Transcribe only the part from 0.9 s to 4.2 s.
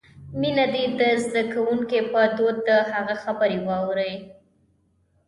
د زدکونکې په دود د هغه خبرې واوري.